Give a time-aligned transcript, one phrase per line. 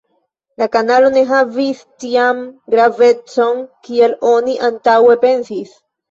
[0.59, 2.39] La kanalo ne havis tian
[2.75, 3.59] gravecon,
[3.89, 5.77] kiel oni antaŭe pensis.